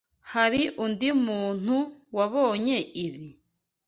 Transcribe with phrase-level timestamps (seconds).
[0.31, 1.75] Hari undi muntu
[2.17, 3.27] wabonye ibi?